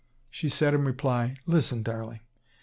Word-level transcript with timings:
She 0.31 0.49
said 0.49 0.73
in 0.73 0.83
reply: 0.83 1.35
"Listen, 1.45 1.83
darling! 1.83 2.21